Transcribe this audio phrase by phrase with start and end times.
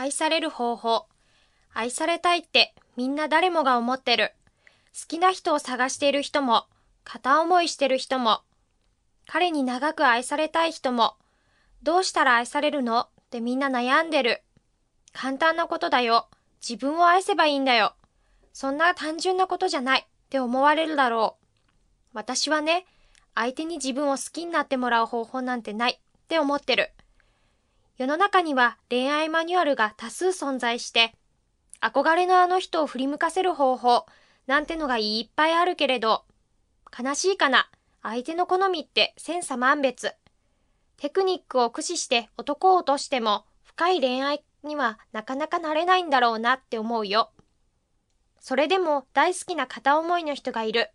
[0.00, 1.06] 愛される方法。
[1.74, 4.32] 愛されたいってみんな誰もが思ってる。
[4.94, 6.66] 好きな人を探している人も、
[7.02, 8.42] 片思いしてる人も、
[9.26, 11.16] 彼に長く愛されたい人も、
[11.82, 13.00] どうしたら愛されるの？
[13.00, 14.44] ってみんな悩んでる。
[15.12, 16.28] 簡単なことだよ。
[16.60, 17.94] 自分を愛せばいいんだよ。
[18.52, 21.46] そんな単純なことじゃないって思われるだろう。
[22.14, 22.86] 私はね、
[23.34, 26.92] 相手に自分を好きになってもらう方法なんてないって思ってる。
[27.98, 31.12] 世の中には恋愛マニュアルが多数存在して、
[31.80, 34.06] 憧れのあの人を振り向かせる方法
[34.46, 36.24] なんてのがいっぱいあるけれど、
[36.96, 37.68] 悲しいかな。
[38.00, 40.14] 相手の好みって千差万別。
[40.96, 47.32] テクニックを駆使して男を落としても深い恋愛にはなかなかなれないんだろうなって思うよ。
[48.38, 50.90] それでも大好きな片思いの人がいる。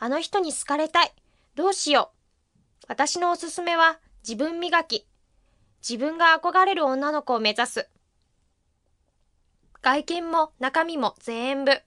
[0.00, 1.12] あの人に好かれたい。
[1.54, 2.86] どうしよう。
[2.88, 5.06] 私のおすすめは自分磨き。
[5.80, 7.88] 自分が憧れる女の子を目指す。
[9.82, 11.80] 外見も中身も全部。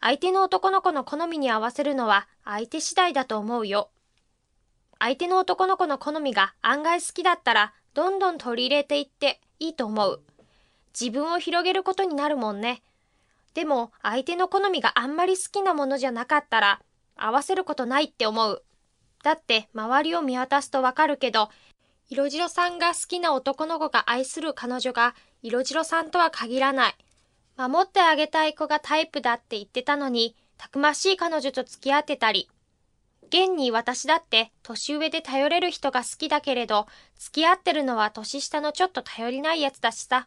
[0.00, 3.90] 相手の男の子の好みに合わせるのは相手次第だと思うよ。
[4.98, 10.22] 相手の男の子の好みが案外好きだったら、どんどん取り入れていっていいと思う。
[10.98, 12.82] 自分を広げることになるもんね。
[13.54, 16.80] でも、相手の好みがあんまり好きなものじゃなかったら、
[17.16, 18.64] 合わせることないって思う。
[19.22, 21.50] だって、周りを見渡すとわかるけど、
[22.10, 26.94] 色白さんが好きな男の子が愛する彼女が色白さんとは限らない。
[27.56, 32.48] 守ってあげたい子がタイプだって言ってたのに、たくましい彼女と付き合ってたり。
[33.28, 36.86] 現に私だって年上で頼れる人が好きだけれど、
[37.18, 40.26] 付き合ってるのは年下のちょっと頼りないやつだしさ。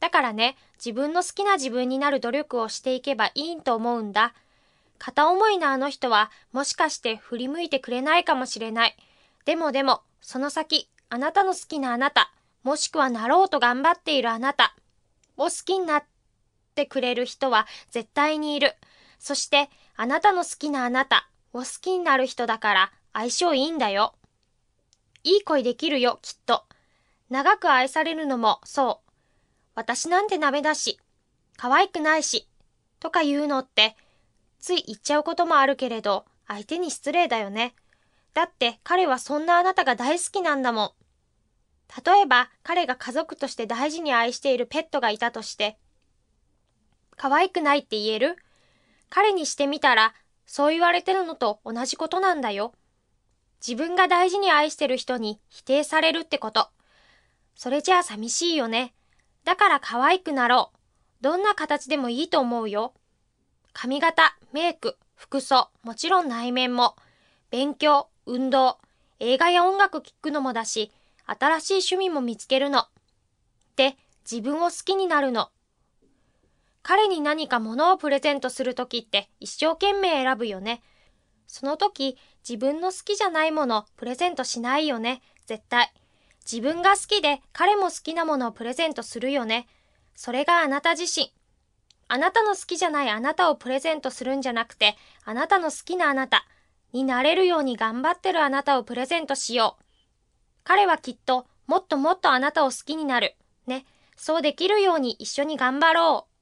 [0.00, 4.34] だからね、自分の好きな自分になる努力をしていけばいいんと思うんだ。
[4.98, 8.96] 片思いのあの人はもしかして振り向いてくれないかもしれない。
[9.44, 12.32] でもでも、その先、あなたの好きなあなた、
[12.64, 14.74] もしくはなろうと頑張っているあなた
[15.36, 16.04] を好きになっ
[16.74, 18.74] てくれる人は絶対にいる。
[19.20, 24.16] そして、あなたの好きなあなたを好きになる人だから相性いいんだよ。
[25.22, 26.64] いい恋できるよ、きっと。
[27.30, 29.10] 長く愛されるのもそう。
[29.76, 30.98] 私なんてダメだし、
[31.56, 32.48] 可愛くないし、
[32.98, 33.96] とか言うのって、
[34.58, 37.76] つい言っちゃうこともあるけれど、相手に失礼だよね。
[38.32, 41.03] だって彼はそんなあなたが大好きなんだもん。
[42.04, 45.78] 例えば彼が家族として大事に愛しているペットがいたとして、
[47.16, 48.36] 可愛くないって言える？
[49.10, 50.14] 彼にしてみたら、
[50.46, 52.72] そう言われてるのと同じことなんだよ。
[53.66, 56.68] 自分が大事に愛してる人に否定されるってこと。
[57.54, 58.92] それじゃあ寂しいよね。
[59.44, 60.78] だから可愛くなろう。
[61.22, 62.92] どんな形でもいいと思うよ。
[63.72, 66.96] 髪型、メイク、服装、もちろん内面も。
[67.50, 68.78] 勉強、運動、
[69.20, 70.90] 映画や音楽聴くのもだし、
[71.26, 72.86] 新しい趣味も見つけるの。
[73.76, 73.96] で、
[74.30, 75.50] 自分を好きになるの。
[76.82, 80.82] 彼に何か物をプレゼントするときって一生懸命選ぶよね。
[81.46, 85.22] その時、自分の好きじゃないものプレゼントしないよね。
[85.46, 85.92] 絶対。
[86.44, 89.66] 自分が好きで彼も好きなものをプレゼントするよね。
[90.14, 91.32] それがあなた自身。
[92.06, 96.44] あなたの好きじゃないあなたをプレゼントするんじゃなくて、あなたの好きなあなた
[96.92, 99.83] になれるように頑張ってるあなたをプレゼントしよう。
[100.64, 103.36] 彼はきっともっともっとあなたを好きになる。
[103.66, 103.84] ね。
[104.16, 106.33] そうできるように一緒に頑張ろう。